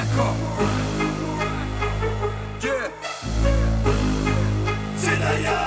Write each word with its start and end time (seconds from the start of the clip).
Barraka. 0.00 0.34
Yeah. 2.62 2.88
Zediyah. 4.96 5.60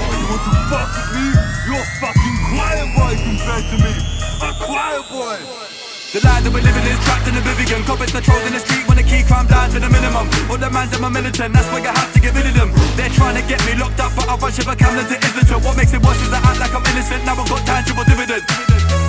Oh, 0.00 0.44
fuck 0.70 0.88
with 0.96 1.10
me, 1.14 1.24
you're 1.66 1.88
fucking 2.00 2.38
quiet 2.48 2.88
boy 2.96 3.14
compared 3.22 3.64
to 3.68 3.76
me. 3.84 3.92
A 4.40 4.50
quiet 4.64 5.04
boy 5.10 5.87
the 6.12 6.20
Vivian. 6.24 6.48
Coppers 6.48 6.80
patrols 6.88 7.28
in 7.28 7.36
a 7.36 7.42
vivigion. 7.44 7.82
Copets 7.84 8.14
and 8.14 8.24
trolls 8.24 8.44
in 8.48 8.52
the 8.56 8.60
street 8.60 8.84
when 8.88 8.96
the 8.96 9.04
key 9.04 9.22
crime 9.28 9.46
down 9.46 9.68
to 9.70 9.78
the 9.78 9.90
minimum. 9.92 10.26
All 10.48 10.56
the 10.56 10.70
mans, 10.72 10.92
I'm 10.96 11.04
a 11.04 11.10
militant, 11.10 11.52
that's 11.52 11.68
why 11.68 11.84
I 11.84 11.92
have 11.92 12.12
to 12.16 12.20
get 12.20 12.32
rid 12.32 12.48
of 12.48 12.54
them. 12.56 12.70
They're 12.96 13.12
trying 13.12 13.36
to 13.36 13.44
get 13.44 13.60
me 13.68 13.76
locked 13.76 14.00
up, 14.00 14.16
but 14.16 14.24
I 14.24 14.40
run 14.40 14.52
Shiver 14.52 14.76
Camden 14.76 15.04
to 15.04 15.16
Islington. 15.20 15.60
What 15.60 15.76
makes 15.76 15.92
it 15.92 16.00
worse 16.00 16.20
is 16.24 16.32
I 16.32 16.40
act 16.40 16.60
like 16.60 16.72
I'm 16.72 16.84
innocent, 16.88 17.24
now 17.28 17.36
I've 17.36 17.48
got 17.48 17.60
tangible 17.68 18.04
dividend. 18.08 18.40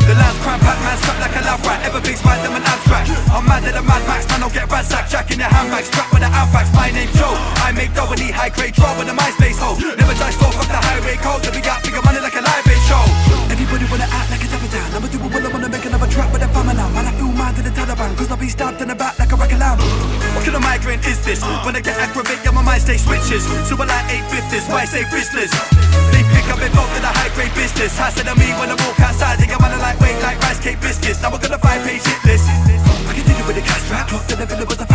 The 0.09 0.13
land's 0.17 0.39
cramp 0.41 0.59
packed, 0.65 0.81
man, 0.83 0.97
strapped 0.99 1.21
like 1.21 1.35
a 1.39 1.41
lab 1.45 1.61
rat. 1.63 1.79
Everything's 1.85 2.21
right, 2.25 2.41
them 2.43 2.57
an 2.57 2.65
abstract. 2.65 3.07
I'm 3.31 3.45
mad 3.45 3.63
at 3.63 3.73
the 3.77 3.83
Mad 3.85 4.03
Max, 4.09 4.27
man, 4.27 4.43
I'll 4.43 4.51
get 4.51 4.67
ransacked. 4.67 5.07
Jack 5.07 5.31
in 5.31 5.39
your 5.39 5.47
handbag, 5.47 5.85
strapped 5.85 6.11
with 6.11 6.23
the 6.25 6.29
Anthrax. 6.33 6.67
My 6.75 6.91
name's 6.91 7.13
Joe. 7.15 7.31
I 7.63 7.71
make 7.71 7.93
dough 7.95 8.11
and 8.11 8.19
high 8.33 8.51
grade 8.51 8.73
draw 8.73 8.91
with 8.97 9.07
the 9.07 9.15
MySpace 9.15 9.55
hoe. 9.61 9.77
Never 9.79 10.15
die 10.19 10.33
store, 10.35 10.51
fuck 10.51 10.67
the 10.67 10.81
highway 10.83 11.15
code. 11.21 11.43
Till 11.45 11.53
we 11.53 11.61
got 11.61 11.78
I'ma 14.99 15.07
do 15.07 15.19
well, 15.31 15.31
I 15.31 15.47
wanna 15.55 15.71
make 15.71 15.85
another 15.87 16.11
trap 16.11 16.27
with 16.35 16.43
a 16.43 16.49
famine 16.51 16.75
now. 16.75 16.91
Man, 16.91 17.07
I 17.07 17.15
feel 17.15 17.31
mad 17.31 17.55
to 17.55 17.63
the 17.63 17.71
Taliban, 17.71 18.11
cause 18.19 18.27
I'll 18.27 18.35
be 18.35 18.51
stabbed 18.51 18.83
in 18.83 18.91
the 18.91 18.95
back 18.99 19.15
like 19.15 19.31
a 19.31 19.37
racket 19.39 19.55
lamb. 19.55 19.79
What 20.35 20.43
kind 20.43 20.59
of 20.59 20.61
migraine 20.61 20.99
is 21.07 21.23
this? 21.23 21.39
When 21.63 21.71
I 21.71 21.79
get 21.79 21.95
aggravate, 21.95 22.43
yeah, 22.43 22.51
my 22.51 22.59
mind 22.59 22.83
stays 22.83 23.07
switches. 23.07 23.47
So 23.63 23.79
I 23.79 23.87
like 23.87 24.11
850s, 24.27 24.67
why 24.67 24.83
I 24.83 24.87
say 24.91 25.07
business? 25.07 25.55
They 26.11 26.19
pick 26.35 26.43
up 26.51 26.59
involved 26.59 26.91
in 26.99 27.03
the 27.07 27.15
high 27.15 27.31
grade 27.31 27.55
business. 27.55 27.95
Hassle 27.95 28.27
to 28.27 28.35
me 28.35 28.51
when 28.59 28.67
I 28.67 28.75
walk 28.75 28.99
outside, 28.99 29.39
they 29.39 29.47
get 29.47 29.63
money 29.63 29.79
like 29.79 29.95
weight 30.03 30.19
like 30.19 30.35
rice 30.43 30.59
cake 30.59 30.83
biscuits. 30.83 31.23
Now 31.23 31.31
we're 31.31 31.39
gonna 31.39 31.63
five 31.63 31.79
page 31.87 32.03
hit 32.03 32.19
list. 32.27 32.51
I 32.51 33.15
continue 33.15 33.47
with 33.47 33.55
the 33.55 33.63
cash 33.63 33.87
trap, 33.87 34.11
clocked 34.11 34.35
in 34.35 34.39
the 34.43 34.51
villa 34.51 34.67
a 34.67 34.88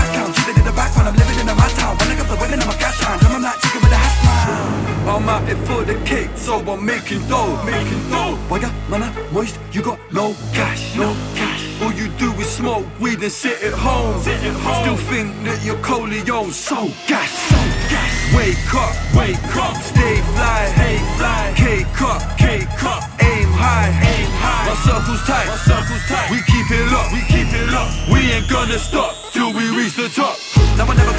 I'm 5.15 5.29
out 5.29 5.47
here 5.47 5.57
for 5.59 5.85
the 5.85 5.95
cake, 6.05 6.31
so 6.35 6.59
I'm 6.59 6.85
making 6.85 7.23
dough, 7.29 7.63
making 7.65 8.11
dough. 8.11 8.35
Why 8.49 8.59
got 8.59 8.75
man, 8.91 9.15
moist, 9.33 9.61
you 9.71 9.81
got 9.81 10.01
no 10.13 10.35
cash, 10.53 10.97
no 10.97 11.15
cash. 11.37 11.63
All 11.81 11.93
you 11.93 12.09
do 12.19 12.33
is 12.43 12.51
smoke 12.51 12.85
weed 12.99 13.23
and 13.23 13.31
sit 13.31 13.63
at 13.63 13.75
home. 13.75 14.21
Sit 14.23 14.43
at 14.43 14.57
home. 14.59 14.83
Still 14.83 14.97
think 15.07 15.31
that 15.45 15.63
you're 15.65 15.79
Corleone, 15.87 16.51
so 16.51 16.91
gas, 17.07 17.31
so 17.31 17.61
gas. 17.87 18.11
Wake 18.35 18.75
up, 18.75 18.95
wake 19.15 19.55
up, 19.55 19.77
stay 19.87 20.19
fly, 20.35 20.67
stay 20.75 20.99
fly. 21.15 21.55
Cake 21.55 22.03
up, 22.03 22.21
cake 22.37 22.83
up, 22.83 23.07
aim 23.23 23.47
high, 23.55 23.95
aim 23.95 24.31
high. 24.43 24.67
My 24.67 24.75
circle's 24.83 25.23
tight, 25.31 25.47
my 25.47 25.55
circle's 25.63 26.03
tight. 26.11 26.27
We 26.27 26.43
keep 26.43 26.67
it 26.75 26.91
locked, 26.91 27.15
we 27.15 27.23
keep 27.31 27.47
it 27.55 27.71
locked. 27.71 27.95
We 28.11 28.19
ain't 28.35 28.51
gonna 28.51 28.81
stop 28.83 29.15
till 29.31 29.55
we 29.55 29.63
reach 29.79 29.95
the 29.95 30.09
top. 30.11 30.35
Now 30.75 30.91
I'm 30.91 30.97
never 30.99 31.14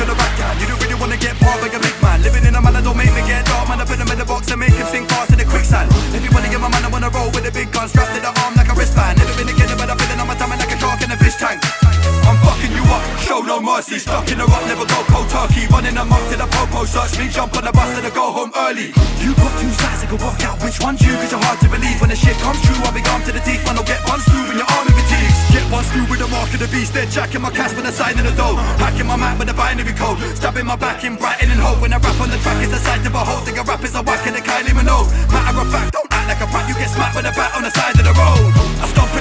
show. 13.86 13.98
Stuck 13.98 14.32
in 14.32 14.38
the 14.42 14.46
rock, 14.46 14.66
never 14.66 14.86
go 14.86 15.00
cold 15.14 15.30
turkey. 15.30 15.70
Running 15.70 15.98
amok 15.98 16.22
to 16.34 16.38
the 16.38 16.48
popo, 16.50 16.86
search 16.86 17.18
me, 17.22 17.30
jump 17.30 17.54
on 17.58 17.64
the 17.66 17.72
bus 17.72 17.90
and 17.98 18.06
I 18.06 18.10
go 18.10 18.34
home 18.34 18.52
early. 18.66 18.90
You 19.22 19.38
got 19.38 19.54
two 19.62 19.70
sides, 19.78 20.02
I 20.02 20.08
can 20.10 20.18
work 20.18 20.42
out 20.42 20.58
which 20.62 20.82
one's 20.82 21.02
you. 21.06 21.14
Cause 21.22 21.32
you're 21.32 21.44
hard 21.46 21.60
to 21.62 21.70
believe 21.70 21.98
when 22.02 22.10
the 22.10 22.18
shit 22.18 22.38
comes 22.42 22.60
true. 22.66 22.78
I'll 22.86 22.94
be 22.94 23.06
armed 23.06 23.26
to 23.30 23.34
the 23.34 23.44
teeth, 23.46 23.62
man, 23.66 23.78
I'll 23.78 23.86
get 23.86 24.02
one 24.10 24.20
screw 24.26 24.46
when 24.50 24.58
your 24.58 24.70
army 24.74 24.92
fatigues. 24.98 25.38
Get 25.54 25.66
one 25.72 25.86
screw 25.86 26.06
with 26.10 26.20
the 26.20 26.30
mark 26.34 26.50
of 26.52 26.60
the 26.60 26.70
beast, 26.74 26.94
then 26.94 27.08
jacking 27.10 27.42
my 27.42 27.52
cash 27.54 27.74
with 27.78 27.86
a 27.86 27.94
sign 27.94 28.18
in 28.18 28.26
the 28.26 28.34
dough. 28.34 28.58
Hacking 28.82 29.08
my 29.08 29.16
mat 29.16 29.38
with 29.38 29.50
a 29.50 29.56
binary 29.56 29.94
code. 29.94 30.18
Stabbing 30.34 30.66
my 30.66 30.76
back 30.76 31.06
in 31.06 31.16
Brighton 31.16 31.52
and 31.54 31.62
Hove. 31.62 31.82
When 31.82 31.94
I 31.94 31.98
rap 32.02 32.18
on 32.20 32.30
the 32.34 32.40
track, 32.42 32.58
it's 32.66 32.74
a 32.74 32.82
sight 32.82 33.06
to 33.06 33.12
behold. 33.14 33.46
Think 33.46 33.58
a 33.62 33.64
rap 33.64 33.84
is 33.86 33.96
a 33.96 34.02
whack 34.02 34.26
and 34.26 34.36
a 34.36 34.42
Kylie 34.42 34.76
Minogue. 34.76 35.08
Matter 35.32 35.62
of 35.62 35.70
fact, 35.72 35.94
don't 35.94 36.10
act 36.12 36.28
like 36.28 36.42
a 36.42 36.48
prat, 36.50 36.68
you 36.68 36.76
get 36.76 36.90
smacked 36.90 37.16
with 37.16 37.30
a 37.30 37.34
bat 37.38 37.54
on 37.56 37.64
the 37.64 37.72
side 37.72 37.96
of 37.96 38.04
the 38.04 38.16
road. 38.18 38.52
I 38.82 38.86
stomp 38.92 39.15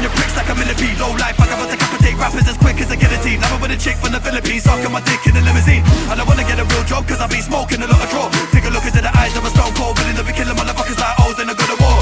sucking 4.64 4.90
my 4.90 5.04
dick 5.04 5.20
in 5.28 5.36
a 5.36 5.42
limousine. 5.44 5.84
And 6.08 6.16
I 6.16 6.24
wanna 6.24 6.48
get 6.48 6.56
a 6.58 6.64
real 6.64 6.84
job, 6.88 7.04
cause 7.06 7.20
I 7.20 7.28
be 7.28 7.44
smoking 7.44 7.84
a 7.84 7.86
lot 7.86 8.00
of 8.00 8.08
draw. 8.08 8.26
Take 8.50 8.64
a 8.64 8.72
look 8.72 8.88
into 8.88 9.04
the 9.04 9.12
eyes 9.12 9.36
of 9.36 9.44
a 9.44 9.50
stone 9.52 9.72
cold 9.76 10.00
villain 10.00 10.16
that 10.16 10.24
be 10.24 10.32
killing 10.32 10.56
motherfuckers 10.56 10.96
like 10.96 11.16
old 11.20 11.36
in 11.36 11.48
a 11.52 11.54
good 11.54 11.70
of 11.70 11.78
war. 11.84 12.00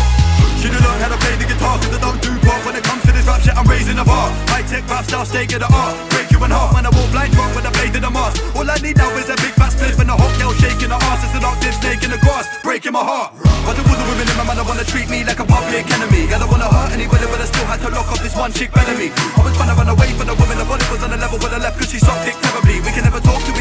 Should've 0.63 0.79
learned 0.79 1.03
how 1.03 1.11
to 1.11 1.19
play 1.19 1.35
the 1.43 1.49
guitar, 1.51 1.75
cause 1.83 1.91
I 1.91 1.99
don't 1.99 2.21
do 2.23 2.31
pop. 2.47 2.63
When 2.63 2.79
it 2.79 2.85
comes 2.87 3.03
to 3.03 3.11
this 3.11 3.27
rap 3.27 3.43
shit, 3.43 3.59
I'm 3.59 3.67
raising 3.67 3.99
the 3.99 4.07
bar. 4.07 4.31
High 4.55 4.63
tech 4.63 4.87
rap 4.87 5.03
style, 5.03 5.27
stay 5.27 5.43
at 5.43 5.59
the 5.59 5.67
art. 5.67 5.95
Break 6.15 6.31
you 6.31 6.39
in 6.39 6.55
half, 6.55 6.71
when 6.71 6.87
I 6.87 6.91
walk 6.95 7.11
blind 7.11 7.35
drunk 7.35 7.51
with 7.59 7.67
a 7.67 7.73
blade 7.75 7.99
in 7.99 8.03
the 8.07 8.13
mask. 8.15 8.39
All 8.55 8.63
I 8.63 8.79
need 8.79 8.95
now 8.95 9.11
is 9.19 9.27
a 9.27 9.35
big 9.43 9.55
fat 9.59 9.75
spliff 9.75 9.99
and 9.99 10.07
a 10.07 10.15
hot 10.15 10.31
girl 10.39 10.55
shaking 10.63 10.95
her 10.95 11.03
ass. 11.11 11.27
It's 11.27 11.35
an 11.35 11.43
octave 11.43 11.75
snake 11.83 12.07
in 12.07 12.15
the 12.15 12.21
grass, 12.23 12.47
breaking 12.63 12.95
my 12.95 13.03
heart. 13.03 13.35
But 13.67 13.75
the 13.75 13.83
other 13.83 14.07
women 14.07 14.27
in 14.31 14.37
my 14.39 14.47
man, 14.47 14.59
I 14.63 14.63
wanna 14.63 14.87
treat 14.87 15.11
me 15.11 15.25
like 15.25 15.41
a 15.41 15.47
public 15.47 15.91
enemy. 15.91 16.12
This 18.33 18.41
one 18.41 18.53
chick 18.53 18.73
better 18.73 18.97
me. 18.97 19.13
I 19.13 19.45
was 19.45 19.55
trying 19.57 19.69
to 19.69 19.77
run 19.77 19.89
away 19.89 20.09
from 20.17 20.27
the 20.27 20.35
woman, 20.35 20.57
the 20.57 20.65
body 20.65 20.85
was 20.91 21.03
on 21.05 21.11
the 21.11 21.17
level 21.17 21.39
with 21.39 21.53
the 21.53 21.59
left, 21.59 21.79
cause 21.79 21.91
she 21.91 21.99
sucked 21.99 22.25
dick 22.25 22.37
terribly. 22.41 22.81
We 22.81 22.91
can 22.93 23.05
never 23.05 23.21
talk 23.21 23.41
to 23.45 23.53